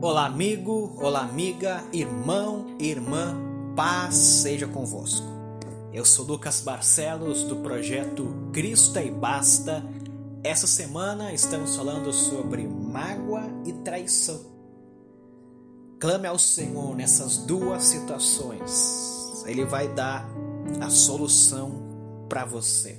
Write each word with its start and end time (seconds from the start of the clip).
Olá, 0.00 0.26
amigo, 0.26 0.94
olá, 1.00 1.22
amiga, 1.22 1.82
irmão, 1.92 2.76
irmã, 2.78 3.36
paz 3.74 4.14
seja 4.14 4.64
convosco. 4.64 5.26
Eu 5.92 6.04
sou 6.04 6.24
Lucas 6.24 6.60
Barcelos 6.60 7.42
do 7.42 7.56
projeto 7.56 8.32
Cristo 8.52 8.96
e 9.00 9.10
Basta. 9.10 9.84
Essa 10.44 10.68
semana 10.68 11.32
estamos 11.32 11.74
falando 11.74 12.12
sobre 12.12 12.68
mágoa 12.68 13.42
e 13.66 13.72
traição. 13.72 14.40
Clame 15.98 16.28
ao 16.28 16.38
Senhor 16.38 16.94
nessas 16.94 17.38
duas 17.38 17.82
situações, 17.82 19.42
Ele 19.46 19.64
vai 19.64 19.88
dar 19.88 20.24
a 20.80 20.90
solução 20.90 21.72
para 22.28 22.44
você. 22.44 22.96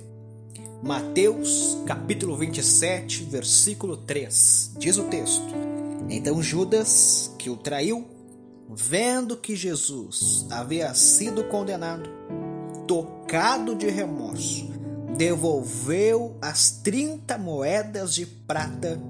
Mateus 0.82 1.78
capítulo 1.86 2.36
27, 2.36 3.24
versículo 3.24 3.96
3, 3.96 4.74
diz 4.78 4.98
o 4.98 5.04
texto. 5.04 5.69
Então 6.10 6.42
Judas, 6.42 7.32
que 7.38 7.48
o 7.48 7.56
traiu, 7.56 8.04
vendo 8.68 9.36
que 9.36 9.54
Jesus 9.54 10.44
havia 10.50 10.92
sido 10.92 11.44
condenado, 11.44 12.10
tocado 12.86 13.76
de 13.76 13.88
remorso, 13.88 14.68
devolveu 15.16 16.36
as 16.42 16.72
30 16.82 17.38
moedas 17.38 18.12
de 18.12 18.26
prata 18.26 19.00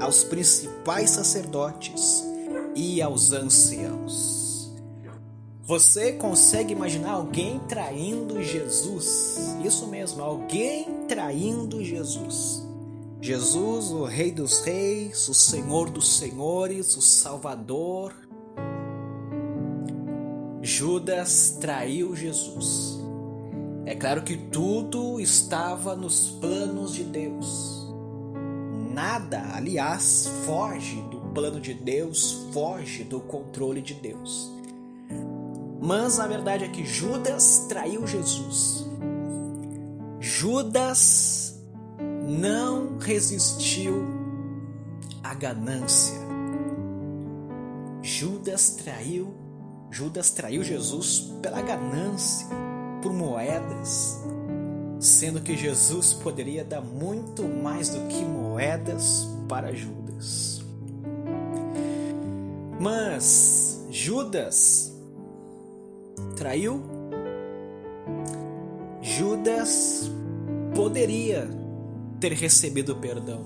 aos 0.00 0.22
principais 0.22 1.10
sacerdotes 1.10 2.24
e 2.76 3.02
aos 3.02 3.32
anciãos. 3.32 4.72
Você 5.64 6.12
consegue 6.12 6.72
imaginar 6.72 7.12
alguém 7.12 7.58
traindo 7.68 8.40
Jesus? 8.40 9.56
Isso 9.64 9.88
mesmo, 9.88 10.22
alguém 10.22 11.06
traindo 11.08 11.82
Jesus. 11.82 12.65
Jesus, 13.20 13.90
o 13.90 14.04
Rei 14.04 14.30
dos 14.30 14.62
Reis, 14.64 15.28
o 15.28 15.34
Senhor 15.34 15.90
dos 15.90 16.18
Senhores, 16.18 16.96
o 16.96 17.00
Salvador. 17.00 18.14
Judas 20.62 21.56
traiu 21.60 22.14
Jesus. 22.14 22.98
É 23.84 23.94
claro 23.94 24.22
que 24.22 24.36
tudo 24.36 25.20
estava 25.20 25.94
nos 25.94 26.30
planos 26.40 26.94
de 26.94 27.04
Deus. 27.04 27.86
Nada, 28.92 29.54
aliás, 29.54 30.28
foge 30.44 31.00
do 31.10 31.20
plano 31.32 31.60
de 31.60 31.72
Deus, 31.72 32.46
foge 32.52 33.04
do 33.04 33.20
controle 33.20 33.80
de 33.80 33.94
Deus. 33.94 34.50
Mas 35.80 36.18
a 36.18 36.26
verdade 36.26 36.64
é 36.64 36.68
que 36.68 36.84
Judas 36.84 37.66
traiu 37.68 38.06
Jesus. 38.06 38.86
Judas 40.18 41.35
não 42.26 42.98
resistiu 42.98 44.04
à 45.22 45.32
ganância. 45.32 46.16
Judas 48.02 48.70
traiu, 48.70 49.32
Judas 49.90 50.30
traiu 50.30 50.62
Jesus 50.64 51.32
pela 51.40 51.62
ganância, 51.62 52.46
por 53.00 53.12
moedas, 53.12 54.20
sendo 54.98 55.40
que 55.40 55.56
Jesus 55.56 56.12
poderia 56.12 56.64
dar 56.64 56.80
muito 56.80 57.44
mais 57.44 57.90
do 57.90 58.08
que 58.08 58.24
moedas 58.24 59.28
para 59.48 59.72
Judas. 59.72 60.64
Mas 62.80 63.86
Judas 63.90 64.92
traiu, 66.36 66.82
Judas 69.00 70.10
poderia 70.74 71.48
ter 72.26 72.32
recebido 72.32 72.96
perdão. 72.96 73.40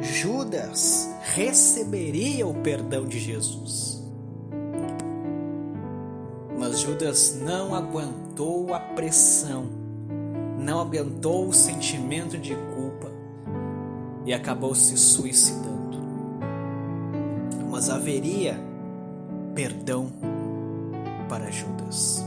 Judas 0.00 1.10
receberia 1.34 2.46
o 2.46 2.54
perdão 2.54 3.04
de 3.04 3.18
Jesus. 3.18 4.08
Mas 6.56 6.78
Judas 6.78 7.40
não 7.42 7.74
aguentou 7.74 8.72
a 8.72 8.78
pressão, 8.78 9.66
não 10.56 10.78
aguentou 10.80 11.48
o 11.48 11.52
sentimento 11.52 12.38
de 12.38 12.54
culpa 12.54 13.10
e 14.24 14.32
acabou 14.32 14.76
se 14.76 14.96
suicidando. 14.96 15.98
Mas 17.68 17.90
haveria 17.90 18.56
perdão 19.56 20.12
para 21.28 21.50
Judas. 21.50 22.24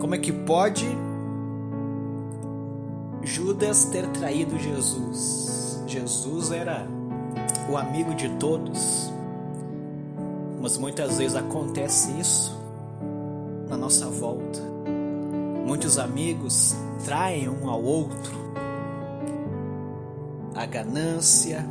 Como 0.00 0.14
é 0.14 0.18
que 0.18 0.32
pode 0.32 0.86
Judas 3.26 3.86
ter 3.86 4.06
traído 4.12 4.56
Jesus? 4.56 5.82
Jesus 5.84 6.52
era 6.52 6.86
o 7.68 7.76
amigo 7.76 8.14
de 8.14 8.28
todos, 8.36 9.12
mas 10.60 10.78
muitas 10.78 11.18
vezes 11.18 11.36
acontece 11.36 12.12
isso 12.20 12.56
na 13.68 13.76
nossa 13.76 14.06
volta. 14.06 14.60
Muitos 15.66 15.98
amigos 15.98 16.76
traem 17.04 17.48
um 17.48 17.68
ao 17.68 17.82
outro. 17.82 18.32
A 20.54 20.64
ganância, 20.64 21.66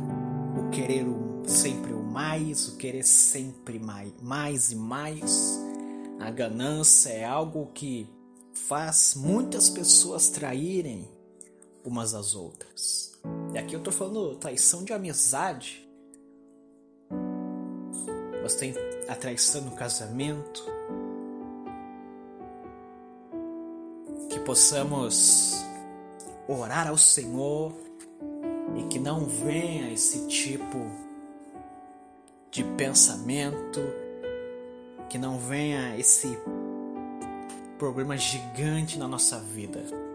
o 0.58 0.68
querer 0.68 1.06
sempre 1.46 1.94
o 1.94 2.02
mais, 2.02 2.68
o 2.68 2.76
querer 2.76 3.02
sempre 3.02 3.78
mais, 3.78 4.12
mais 4.20 4.72
e 4.72 4.76
mais. 4.76 5.58
A 6.20 6.30
ganância 6.30 7.08
é 7.08 7.24
algo 7.24 7.70
que 7.72 8.06
faz 8.52 9.14
muitas 9.16 9.70
pessoas 9.70 10.28
traírem 10.28 11.15
umas 11.88 12.14
às 12.14 12.34
outras. 12.34 13.12
E 13.54 13.58
aqui 13.58 13.74
eu 13.74 13.82
tô 13.82 13.90
falando 13.90 14.36
traição 14.36 14.84
de 14.84 14.92
amizade. 14.92 15.88
Mas 18.42 18.54
tem 18.54 18.74
a 19.08 19.14
traição 19.14 19.62
no 19.62 19.72
casamento. 19.72 20.64
Que 24.30 24.38
possamos 24.40 25.64
orar 26.48 26.88
ao 26.88 26.98
Senhor 26.98 27.72
e 28.76 28.84
que 28.84 28.98
não 28.98 29.26
venha 29.26 29.92
esse 29.92 30.26
tipo 30.26 30.78
de 32.50 32.62
pensamento, 32.76 33.80
que 35.08 35.18
não 35.18 35.38
venha 35.38 35.96
esse 35.98 36.38
problema 37.78 38.16
gigante 38.16 38.98
na 38.98 39.08
nossa 39.08 39.38
vida. 39.38 40.05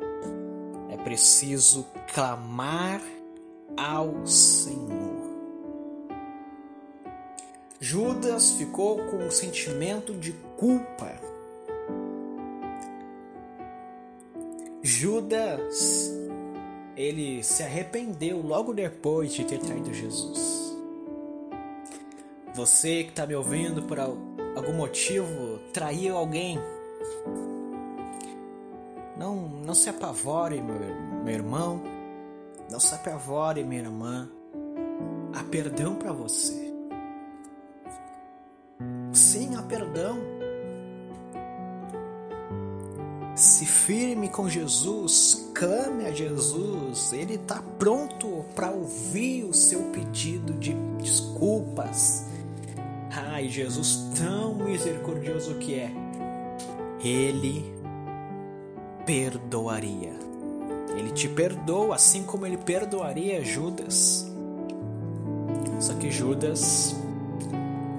Preciso 1.03 1.85
clamar 2.13 3.01
ao 3.75 4.25
Senhor. 4.25 5.12
Judas 7.79 8.51
ficou 8.51 8.97
com 9.06 9.17
um 9.17 9.31
sentimento 9.31 10.13
de 10.13 10.34
culpa. 10.57 11.12
Judas, 14.84 16.12
ele 16.95 17.44
se 17.44 17.63
arrependeu 17.63 18.39
logo 18.39 18.73
depois 18.73 19.33
de 19.33 19.45
ter 19.45 19.59
traído 19.59 19.91
Jesus. 19.91 20.75
Você 22.53 23.03
que 23.03 23.09
está 23.09 23.25
me 23.25 23.33
ouvindo 23.33 23.81
por 23.83 24.00
algum 24.00 24.73
motivo 24.73 25.59
traiu 25.73 26.18
alguém. 26.18 26.59
Não, 29.22 29.36
não 29.36 29.76
se 29.76 29.88
apavore, 29.88 30.59
meu, 30.59 30.80
meu 31.24 31.32
irmão. 31.32 31.80
Não 32.72 32.80
se 32.80 32.96
apavore, 32.96 33.64
minha 33.64 33.82
irmã. 33.82 34.28
Há 35.32 35.44
perdão 35.44 35.94
para 35.94 36.12
você. 36.12 36.74
Sim, 39.14 39.56
há 39.56 39.62
perdão. 39.62 40.18
Se 43.36 43.64
firme 43.64 44.28
com 44.28 44.50
Jesus, 44.50 45.52
clame 45.54 46.08
a 46.08 46.12
Jesus, 46.12 47.14
Ele 47.14 47.36
está 47.36 47.62
pronto 47.78 48.44
para 48.56 48.72
ouvir 48.72 49.44
o 49.44 49.54
seu 49.54 49.84
pedido 49.92 50.54
de 50.54 50.74
desculpas, 51.00 52.25
Ai, 53.12 53.48
Jesus 53.50 54.10
tão 54.18 54.56
misericordioso 54.56 55.56
que 55.56 55.75
é, 55.75 55.92
ele 57.04 57.81
perdoaria. 59.06 60.13
Ele 60.98 61.12
te 61.12 61.27
perdoa 61.27 61.95
assim 61.95 62.24
como 62.24 62.45
ele 62.45 62.57
perdoaria 62.57 63.44
Judas. 63.44 64.30
Só 65.80 65.94
que 65.94 66.12
Judas 66.12 66.95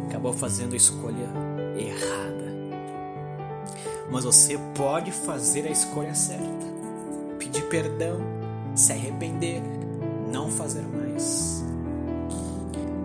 acabou 0.06 0.32
fazendo 0.32 0.74
a 0.74 0.76
escolha 0.76 1.28
errada. 1.76 2.32
Mas 4.10 4.24
você 4.24 4.58
pode 4.74 5.10
fazer 5.10 5.66
a 5.66 5.70
escolha 5.70 6.14
certa. 6.14 6.66
Pedir 7.38 7.62
perdão, 7.68 8.20
se 8.74 8.92
arrepender, 8.92 9.62
não 10.30 10.50
fazer 10.50 10.82
mais. 10.82 11.64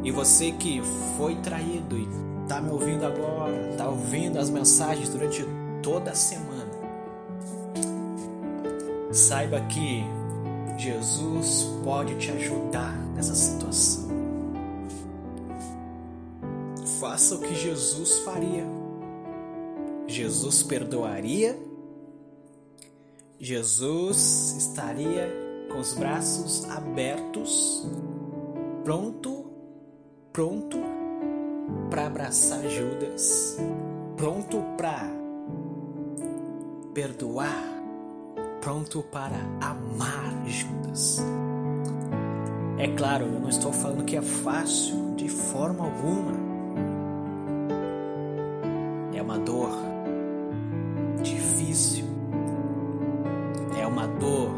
E 0.03 0.11
você 0.11 0.51
que 0.51 0.81
foi 1.17 1.35
traído 1.35 1.97
e 1.97 2.07
está 2.43 2.61
me 2.61 2.71
ouvindo 2.71 3.05
agora, 3.05 3.71
está 3.71 3.89
ouvindo 3.89 4.39
as 4.39 4.49
mensagens 4.49 5.09
durante 5.09 5.45
toda 5.83 6.11
a 6.11 6.15
semana, 6.15 6.56
saiba 9.17 9.59
que 9.61 10.03
Jesus 10.77 11.67
pode 11.83 12.15
te 12.17 12.31
ajudar 12.31 12.95
nessa 13.15 13.33
situação. 13.33 14.07
faça 16.99 17.35
o 17.35 17.39
que 17.39 17.55
Jesus 17.55 18.19
faria. 18.19 18.65
Jesus 20.07 20.63
perdoaria. 20.63 21.57
Jesus 23.39 24.55
estaria 24.57 25.29
com 25.71 25.79
os 25.79 25.93
braços 25.93 26.67
abertos, 26.69 27.87
pronto, 28.83 29.45
pronto 30.33 30.77
para 31.89 32.07
abraçar 32.07 32.67
Judas, 32.67 33.57
pronto 34.15 34.63
para 34.75 35.11
perdoar, 36.93 37.76
pronto 38.67 39.01
para 39.01 39.37
amar 39.61 40.45
Judas. 40.45 41.23
É 42.77 42.89
claro, 42.89 43.23
eu 43.23 43.39
não 43.39 43.47
estou 43.47 43.71
falando 43.71 44.03
que 44.03 44.17
é 44.17 44.21
fácil 44.21 45.15
de 45.15 45.29
forma 45.29 45.85
alguma. 45.85 46.33
É 49.15 49.21
uma 49.21 49.39
dor 49.39 49.69
difícil. 51.23 52.03
É 53.79 53.87
uma 53.87 54.05
dor 54.05 54.51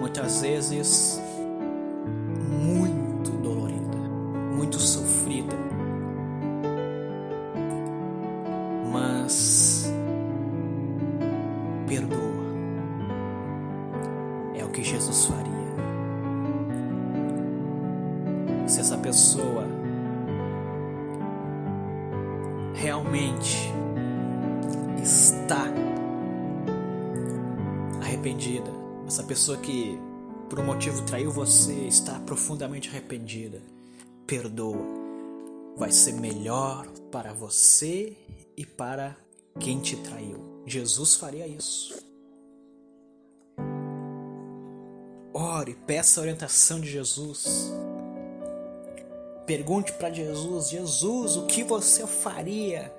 muitas 0.00 0.40
vezes 0.40 1.22
muito 2.60 3.30
dolorida, 3.40 3.98
muito 4.52 4.80
sofrida. 4.80 5.54
Mas 8.92 9.69
pessoa 19.10 19.64
realmente 22.74 23.72
está 25.02 25.64
arrependida, 28.00 28.70
essa 29.08 29.24
pessoa 29.24 29.58
que 29.58 29.98
por 30.48 30.60
um 30.60 30.64
motivo 30.64 31.02
traiu 31.02 31.32
você 31.32 31.72
está 31.88 32.20
profundamente 32.20 32.88
arrependida, 32.88 33.60
perdoa. 34.28 34.86
Vai 35.76 35.90
ser 35.90 36.12
melhor 36.12 36.86
para 37.10 37.32
você 37.32 38.16
e 38.56 38.64
para 38.64 39.16
quem 39.58 39.80
te 39.80 39.96
traiu. 39.96 40.62
Jesus 40.64 41.16
faria 41.16 41.48
isso. 41.48 42.00
Ore, 45.34 45.74
peça 45.84 46.20
a 46.20 46.22
orientação 46.22 46.80
de 46.80 46.88
Jesus. 46.88 47.72
Pergunte 49.46 49.92
para 49.92 50.10
Jesus: 50.10 50.70
Jesus, 50.70 51.36
o 51.36 51.46
que 51.46 51.62
você 51.62 52.06
faria? 52.06 52.92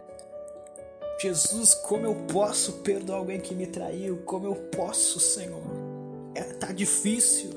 Jesus, 1.21 1.75
como 1.75 2.05
eu 2.05 2.15
posso 2.33 2.73
perdoar 2.79 3.19
alguém 3.19 3.39
que 3.39 3.53
me 3.53 3.67
traiu? 3.67 4.17
Como 4.25 4.47
eu 4.47 4.55
posso, 4.55 5.19
Senhor? 5.19 5.61
É, 6.33 6.41
tá 6.41 6.71
difícil. 6.71 7.51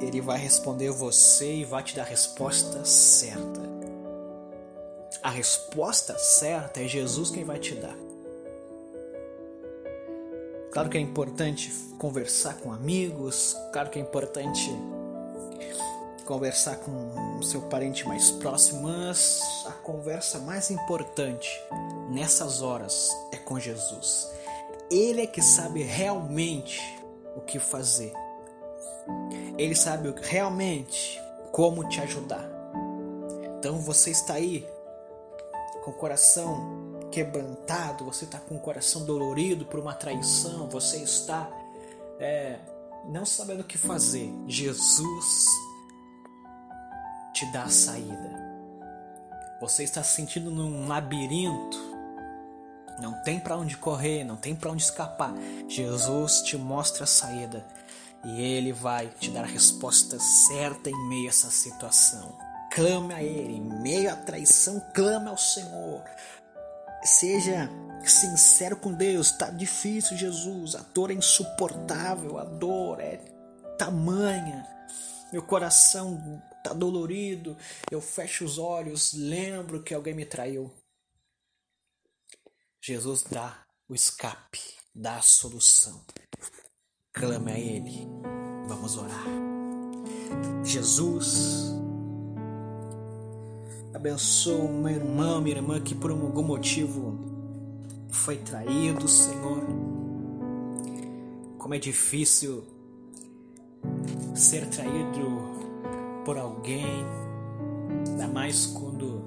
Ele 0.00 0.20
vai 0.20 0.38
responder 0.38 0.90
você 0.90 1.56
e 1.56 1.64
vai 1.64 1.82
te 1.82 1.96
dar 1.96 2.02
a 2.02 2.06
resposta 2.06 2.84
certa. 2.84 3.60
A 5.22 5.30
resposta 5.30 6.16
certa 6.18 6.82
é 6.82 6.86
Jesus 6.86 7.30
quem 7.30 7.44
vai 7.44 7.58
te 7.58 7.74
dar. 7.74 7.96
Claro 10.70 10.88
que 10.88 10.98
é 10.98 11.00
importante 11.00 11.72
conversar 11.98 12.58
com 12.58 12.72
amigos, 12.72 13.56
claro 13.72 13.90
que 13.90 13.98
é 13.98 14.02
importante 14.02 14.70
conversar 16.24 16.76
com 16.76 17.42
seu 17.42 17.62
parente 17.62 18.06
mais 18.06 18.30
próximo, 18.30 18.82
mas 18.82 19.40
a 19.66 19.72
conversa 19.72 20.38
mais 20.38 20.70
importante 20.70 21.48
nessas 22.10 22.62
horas 22.62 23.10
é 23.32 23.36
com 23.36 23.58
Jesus. 23.60 24.30
Ele 24.90 25.22
é 25.22 25.26
que 25.26 25.42
sabe 25.42 25.82
realmente 25.82 26.80
o 27.36 27.40
que 27.40 27.58
fazer. 27.58 28.12
Ele 29.58 29.74
sabe 29.74 30.12
realmente 30.22 31.20
como 31.52 31.88
te 31.88 32.00
ajudar. 32.00 32.48
Então 33.58 33.78
você 33.78 34.10
está 34.10 34.34
aí 34.34 34.66
com 35.84 35.90
o 35.90 35.94
coração 35.94 37.08
quebrantado, 37.10 38.04
você 38.04 38.24
está 38.24 38.38
com 38.38 38.56
o 38.56 38.60
coração 38.60 39.04
dolorido 39.04 39.64
por 39.66 39.78
uma 39.78 39.94
traição, 39.94 40.68
você 40.68 40.98
está 40.98 41.48
é, 42.18 42.58
não 43.06 43.24
sabendo 43.26 43.60
o 43.60 43.64
que 43.64 43.78
fazer. 43.78 44.32
Jesus 44.46 45.46
te 47.34 47.44
dá 47.46 47.64
a 47.64 47.68
saída. 47.68 48.44
Você 49.60 49.82
está 49.82 50.02
se 50.02 50.14
sentindo 50.14 50.50
num 50.50 50.86
labirinto, 50.86 51.76
não 53.00 53.12
tem 53.22 53.40
para 53.40 53.56
onde 53.56 53.76
correr, 53.76 54.22
não 54.24 54.36
tem 54.36 54.54
para 54.54 54.70
onde 54.70 54.84
escapar. 54.84 55.34
Jesus 55.68 56.42
te 56.42 56.56
mostra 56.56 57.04
a 57.04 57.08
saída 57.08 57.66
e 58.24 58.40
ele 58.40 58.72
vai 58.72 59.08
te 59.08 59.30
dar 59.30 59.42
a 59.42 59.48
resposta 59.48 60.18
certa 60.20 60.88
em 60.88 61.08
meio 61.08 61.26
a 61.26 61.30
essa 61.30 61.50
situação. 61.50 62.38
Clame 62.70 63.14
a 63.14 63.22
ele, 63.22 63.56
em 63.56 63.82
meio 63.82 64.12
à 64.12 64.16
traição, 64.16 64.80
clame 64.94 65.28
ao 65.28 65.36
Senhor. 65.36 66.02
Seja 67.02 67.68
sincero 68.04 68.76
com 68.76 68.92
Deus. 68.92 69.32
Tá 69.32 69.50
difícil, 69.50 70.16
Jesus. 70.16 70.74
A 70.74 70.80
dor 70.94 71.10
é 71.10 71.14
insuportável, 71.14 72.38
a 72.38 72.44
dor 72.44 73.00
é 73.00 73.16
tamanha. 73.76 74.66
Meu 75.32 75.42
coração 75.42 76.42
tá 76.64 76.72
dolorido. 76.72 77.56
Eu 77.90 78.00
fecho 78.00 78.44
os 78.44 78.58
olhos, 78.58 79.12
lembro 79.12 79.82
que 79.82 79.94
alguém 79.94 80.14
me 80.14 80.24
traiu. 80.24 80.72
Jesus 82.80 83.22
dá 83.22 83.64
o 83.86 83.94
escape, 83.94 84.60
dá 84.94 85.18
a 85.18 85.22
solução. 85.22 86.02
Clame 87.12 87.52
a 87.52 87.58
Ele. 87.58 88.08
Vamos 88.66 88.96
orar. 88.96 89.26
Jesus, 90.64 91.70
abençoa 93.94 94.66
meu 94.68 94.96
irmão, 94.96 95.42
minha 95.42 95.56
irmã 95.56 95.80
que 95.80 95.94
por 95.94 96.10
algum 96.10 96.42
motivo 96.42 97.18
foi 98.10 98.38
traído, 98.38 99.06
Senhor. 99.06 99.62
Como 101.58 101.74
é 101.74 101.78
difícil 101.78 102.64
ser 104.34 104.68
traído 104.70 105.63
por 106.24 106.38
alguém, 106.38 107.04
ainda 108.06 108.26
mais 108.28 108.66
quando 108.66 109.22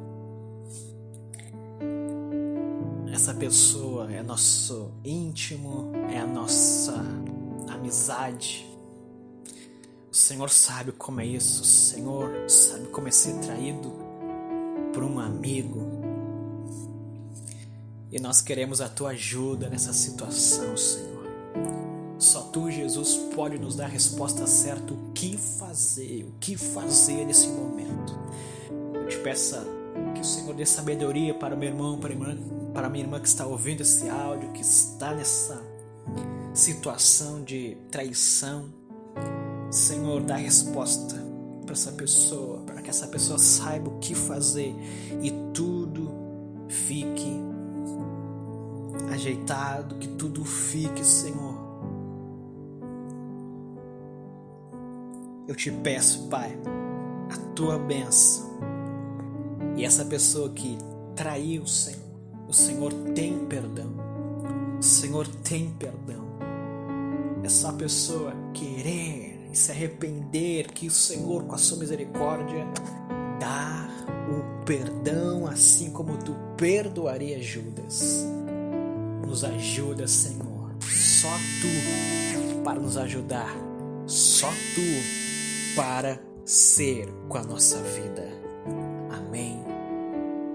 essa 3.13 3.33
pessoa 3.33 4.11
é 4.11 4.23
nosso 4.23 4.91
íntimo, 5.03 5.91
é 6.11 6.19
a 6.19 6.25
nossa 6.25 6.93
amizade. 7.69 8.65
O 10.11 10.15
Senhor 10.15 10.49
sabe 10.49 10.91
como 10.91 11.21
é 11.21 11.25
isso, 11.25 11.61
o 11.61 11.65
Senhor 11.65 12.49
sabe 12.49 12.87
como 12.87 13.07
é 13.07 13.11
ser 13.11 13.39
traído 13.39 13.91
por 14.93 15.03
um 15.03 15.19
amigo. 15.19 15.85
E 18.11 18.19
nós 18.19 18.41
queremos 18.41 18.81
a 18.81 18.89
tua 18.89 19.09
ajuda 19.09 19.69
nessa 19.69 19.93
situação, 19.93 20.75
Senhor. 20.75 21.27
Jesus, 22.97 23.15
pode 23.35 23.59
nos 23.59 23.75
dar 23.75 23.85
a 23.85 23.89
resposta 23.89 24.47
certa 24.47 24.93
o 24.93 25.11
que 25.13 25.37
fazer, 25.37 26.25
o 26.27 26.33
que 26.39 26.57
fazer 26.57 27.25
nesse 27.25 27.47
momento. 27.47 28.17
Eu 28.93 29.07
te 29.07 29.17
peço 29.17 29.55
que 30.15 30.21
o 30.21 30.25
Senhor 30.25 30.53
dê 30.55 30.65
sabedoria 30.65 31.33
para 31.33 31.53
o 31.53 31.57
meu 31.57 31.69
irmão, 31.69 31.99
para 31.99 32.09
a, 32.09 32.13
irmã, 32.13 32.37
para 32.73 32.87
a 32.87 32.89
minha 32.89 33.03
irmã 33.03 33.19
que 33.19 33.27
está 33.27 33.45
ouvindo 33.45 33.81
esse 33.81 34.09
áudio, 34.09 34.51
que 34.51 34.61
está 34.61 35.13
nessa 35.13 35.61
situação 36.53 37.43
de 37.43 37.77
traição. 37.91 38.65
Senhor, 39.69 40.21
dá 40.21 40.35
resposta 40.35 41.15
para 41.65 41.73
essa 41.73 41.91
pessoa, 41.91 42.61
para 42.61 42.81
que 42.81 42.89
essa 42.89 43.07
pessoa 43.07 43.37
saiba 43.37 43.89
o 43.89 43.99
que 43.99 44.15
fazer 44.15 44.73
e 45.21 45.31
tudo 45.53 46.09
fique 46.67 47.43
ajeitado, 49.11 49.95
que 49.95 50.07
tudo 50.07 50.43
fique, 50.43 51.05
Senhor. 51.05 51.56
Eu 55.47 55.55
te 55.55 55.71
peço, 55.71 56.27
Pai, 56.27 56.57
a 57.31 57.37
tua 57.53 57.79
bênção. 57.79 58.59
E 59.77 59.85
essa 59.85 60.03
pessoa 60.03 60.49
que 60.49 60.77
traiu 61.15 61.63
o 61.63 61.67
Senhor, 61.67 62.01
o 62.49 62.53
Senhor 62.53 62.93
tem 63.15 63.45
perdão. 63.45 63.95
O 64.77 64.83
Senhor 64.83 65.25
tem 65.25 65.69
perdão. 65.79 66.27
É 67.43 67.47
só 67.47 67.69
a 67.69 67.73
pessoa 67.73 68.33
querer 68.53 69.49
e 69.49 69.55
se 69.57 69.71
arrepender 69.71 70.67
que 70.73 70.87
o 70.87 70.91
Senhor, 70.91 71.45
com 71.45 71.55
a 71.55 71.57
sua 71.57 71.77
misericórdia, 71.77 72.67
dá 73.39 73.87
o 74.27 74.65
perdão, 74.65 75.47
assim 75.47 75.91
como 75.91 76.17
tu 76.17 76.35
perdoaria 76.57 77.41
Judas. 77.41 78.25
Nos 79.25 79.45
ajuda, 79.45 80.07
Senhor. 80.07 80.75
Só 80.81 81.31
tu 81.61 82.63
para 82.63 82.81
nos 82.81 82.97
ajudar. 82.97 83.55
Só 84.05 84.49
tu 84.49 85.26
para 85.77 86.19
ser 86.43 87.07
com 87.29 87.37
a 87.37 87.43
nossa 87.43 87.77
vida. 87.77 88.27
Amém 89.15 89.63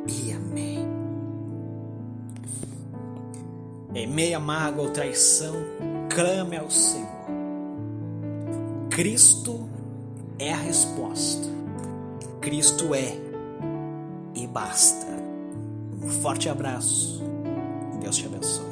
e 0.09 0.33
amém. 0.33 0.85
Em 3.95 4.07
meia 4.09 4.41
mágoa 4.41 4.87
ou 4.87 4.91
traição, 4.91 5.55
clame 6.13 6.57
ao 6.57 6.69
Senhor. 6.69 7.09
Cristo 8.91 9.69
é 10.41 10.53
a 10.53 10.57
resposta. 10.57 11.47
Cristo 12.41 12.93
é 12.93 13.17
e 14.35 14.45
basta. 14.49 15.07
Um 16.03 16.09
forte 16.09 16.49
abraço. 16.49 17.23
Deus 18.01 18.17
te 18.17 18.27
abençoe. 18.27 18.72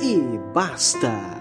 e 0.00 0.38
basta. 0.52 1.37